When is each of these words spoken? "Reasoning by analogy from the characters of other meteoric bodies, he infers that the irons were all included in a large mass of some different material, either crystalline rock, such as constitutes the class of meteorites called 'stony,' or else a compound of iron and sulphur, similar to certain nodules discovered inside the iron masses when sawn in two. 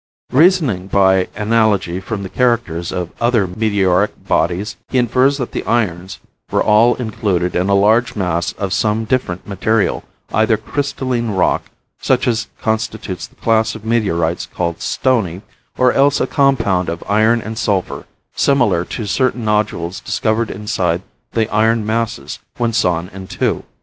"Reasoning 0.31 0.87
by 0.87 1.27
analogy 1.35 1.99
from 1.99 2.23
the 2.23 2.29
characters 2.29 2.91
of 2.91 3.11
other 3.21 3.45
meteoric 3.45 4.25
bodies, 4.27 4.75
he 4.89 4.97
infers 4.97 5.37
that 5.37 5.51
the 5.51 5.63
irons 5.65 6.17
were 6.49 6.63
all 6.63 6.95
included 6.95 7.55
in 7.55 7.69
a 7.69 7.75
large 7.75 8.15
mass 8.15 8.51
of 8.53 8.73
some 8.73 9.05
different 9.05 9.47
material, 9.47 10.03
either 10.33 10.57
crystalline 10.57 11.29
rock, 11.29 11.65
such 12.01 12.27
as 12.27 12.47
constitutes 12.59 13.27
the 13.27 13.35
class 13.35 13.75
of 13.75 13.85
meteorites 13.85 14.47
called 14.47 14.81
'stony,' 14.81 15.43
or 15.77 15.93
else 15.93 16.19
a 16.19 16.25
compound 16.25 16.89
of 16.89 17.03
iron 17.07 17.39
and 17.39 17.59
sulphur, 17.59 18.07
similar 18.35 18.83
to 18.83 19.05
certain 19.05 19.45
nodules 19.45 19.99
discovered 19.99 20.49
inside 20.49 21.03
the 21.33 21.47
iron 21.53 21.85
masses 21.85 22.39
when 22.57 22.73
sawn 22.73 23.07
in 23.13 23.27
two. 23.27 23.63